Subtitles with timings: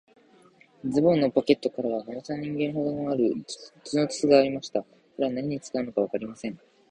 [0.83, 3.33] ズボンのポケットからは、長さ人間ほどもある、
[3.83, 4.81] 鉄の筒がありました。
[4.81, 4.87] こ
[5.19, 6.59] れは何に使うのかわかりません。